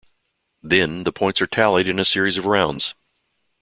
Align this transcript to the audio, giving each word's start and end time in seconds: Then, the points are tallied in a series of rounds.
Then, 0.63 1.03
the 1.03 1.11
points 1.11 1.41
are 1.41 1.45
tallied 1.45 1.87
in 1.87 1.99
a 1.99 2.05
series 2.05 2.35
of 2.35 2.45
rounds. 2.45 2.95